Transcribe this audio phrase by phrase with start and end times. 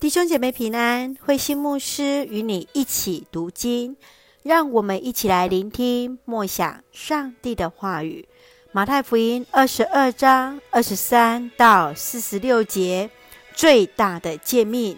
[0.00, 3.96] 弟兄姐妹平安，慧心牧师与你一起读经，
[4.44, 8.28] 让我们一起来聆听默想上帝的话语。
[8.70, 13.10] 马太福音二十二章二十三到四十六节，
[13.52, 14.96] 最大的诫命。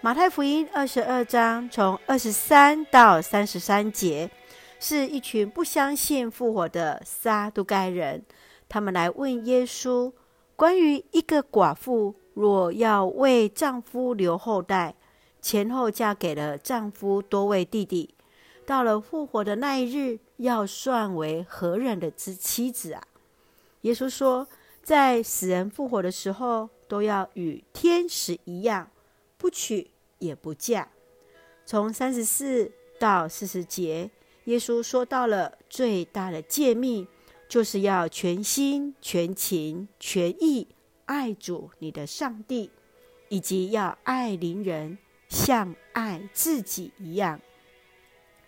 [0.00, 4.30] 马太福音二十二章从二十三到三十三节，
[4.80, 8.24] 是一群不相信复活的撒都该人，
[8.70, 10.10] 他们来问耶稣
[10.56, 12.14] 关于一个寡妇。
[12.34, 14.94] 若要为丈夫留后代，
[15.40, 18.14] 前后嫁给了丈夫多位弟弟，
[18.66, 23.02] 到了复活的那一日，要算为何人的之妻子啊？
[23.82, 24.48] 耶稣说，
[24.82, 28.90] 在死人复活的时候，都要与天使一样，
[29.38, 30.88] 不娶也不嫁。
[31.66, 34.10] 从三十四到四十节，
[34.44, 37.06] 耶稣说到了最大的诫命，
[37.48, 40.68] 就是要全心、全情、全意。
[41.06, 42.70] 爱主你的上帝，
[43.28, 47.40] 以及要爱邻人，像爱自己一样。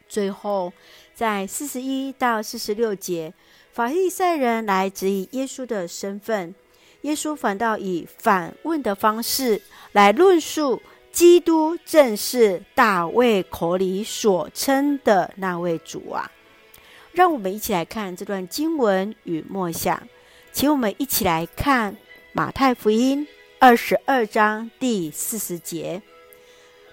[0.09, 0.73] 最后，
[1.15, 3.35] 在四十一到四十六节，
[3.73, 6.55] 法利赛人来质疑耶稣的身份，
[7.03, 9.61] 耶稣反倒以反问的方式
[9.93, 10.81] 来论述，
[11.11, 16.31] 基督正是大卫口里所称的那位主啊！
[17.13, 20.07] 让我们一起来看这段经文与默想，
[20.53, 21.97] 请我们一起来看。
[22.37, 23.27] 马太福音
[23.59, 26.03] 二十二章第四十节，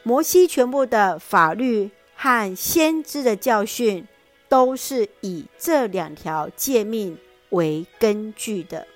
[0.01, 4.07] 摩西全部的法律和先知的教训，
[4.47, 7.17] 都是以这两条诫命
[7.49, 8.87] 为根据的。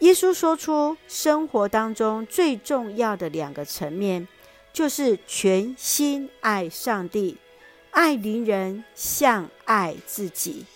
[0.00, 4.28] 耶稣说出生活当中最重要的两个层面，
[4.74, 7.38] 就是全心爱上帝，
[7.92, 10.66] 爱邻人像爱自己。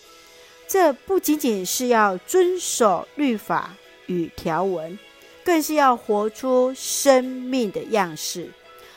[0.67, 3.75] 这不仅仅是要遵守律法。
[4.07, 4.97] 与条文，
[5.43, 8.49] 更是要活出生命的样式。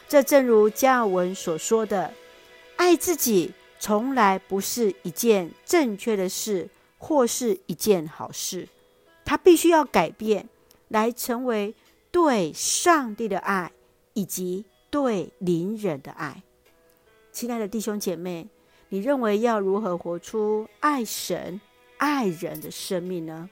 [0.08, 2.12] 这正如加尔文所说的
[2.76, 8.68] ：“爱自己从来不是一件正确的事，或是一件好事。
[9.24, 10.48] 它必须要改变，
[10.88, 11.74] 来成为
[12.12, 13.72] 对上帝的爱，
[14.12, 16.42] 以及对邻人的爱。”
[17.32, 18.48] 亲爱的弟兄姐妹，
[18.88, 21.60] 你认为要如何活出爱神、
[21.98, 23.50] 爱人的生命呢？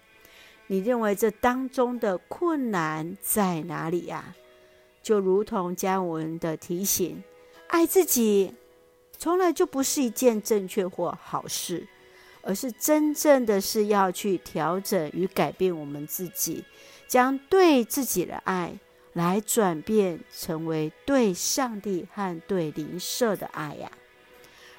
[0.67, 4.35] 你认为这当中的困难在哪里呀？
[5.03, 7.23] 就如同加文的提醒，
[7.67, 8.55] 爱自己
[9.19, 11.87] 从来就不是一件正确或好事，
[12.41, 16.65] 而是真正的是要去调整与改变我们自己，
[17.07, 18.79] 将对自己的爱
[19.13, 23.93] 来转变成为对上帝和对邻舍的爱呀。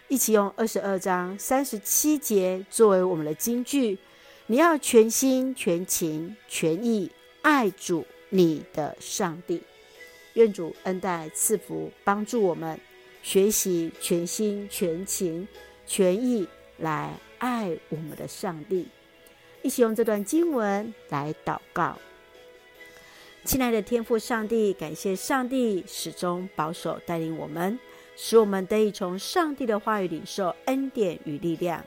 [0.07, 4.00] 一起用二十二章三十七节作为我们的金句。
[4.47, 7.09] 你要全心、全情、全意
[7.41, 9.63] 爱主你的上帝。
[10.33, 12.79] 愿主恩待赐福，帮助我们
[13.23, 15.47] 学习全心、全情、
[15.88, 16.47] 全意
[16.78, 18.88] 来爱我们的上帝。
[19.63, 21.97] 一起用这段经文来祷告。
[23.44, 27.79] 亲爱的天父上帝，感谢上帝始终保守带领我们，
[28.16, 31.84] 使我们得以从上帝的话语领受恩典与力量。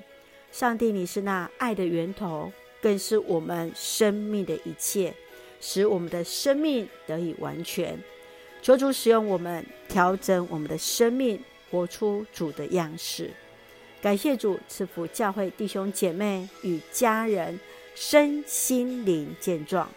[0.51, 2.51] 上帝，你是那爱的源头，
[2.81, 5.15] 更是我们生命的一切，
[5.61, 7.99] 使我们的生命得以完全。
[8.61, 13.31] 求主使用我们，调整我们的生命，活出主的样式。
[14.01, 17.59] 感谢主赐福教会弟兄姐妹与家人
[17.95, 19.89] 身心灵健壮，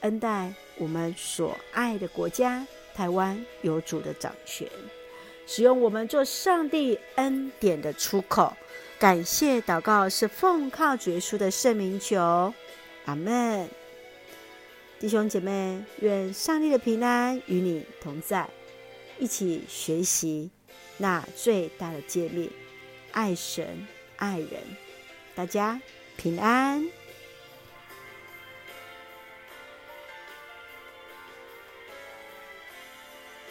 [0.00, 4.68] 恩待我们所爱的国家台湾有主的掌权，
[5.46, 8.56] 使用我们做上帝恩典的出口。
[8.98, 12.52] 感谢祷告是奉靠主耶稣的圣名求，
[13.04, 13.68] 阿门。
[14.98, 18.48] 弟兄姐妹，愿上帝的平安与你同在，
[19.20, 20.50] 一起学习
[20.96, 22.50] 那最大的诫命，
[23.12, 24.60] 爱神爱人。
[25.36, 25.80] 大家
[26.16, 26.84] 平安。